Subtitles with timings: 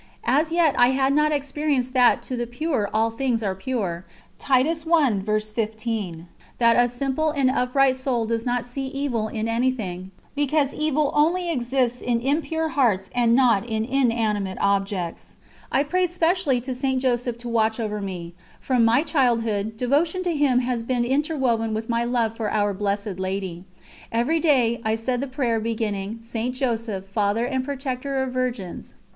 [0.25, 4.03] As yet I had not experienced that "to the pure all things are pure,"
[4.39, 4.65] that
[6.75, 12.01] a simple and upright soul does not see evil in anything, because evil only exists
[12.01, 15.35] in impure hearts and not in inanimate objects.
[15.71, 16.99] I prayed specially to St.
[16.99, 21.89] Joseph to watch over me; from my childhood, devotion to him has been interwoven with
[21.89, 23.65] my love for our Blessed Lady.
[24.11, 26.55] Every day I said the prayer beginning: "St.
[26.55, 28.95] Joseph, Father and Protector of Virgins"